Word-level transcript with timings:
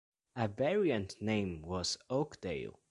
A 0.35 0.47
variant 0.47 1.21
name 1.21 1.61
was 1.61 1.99
Oakdale. 2.09 2.79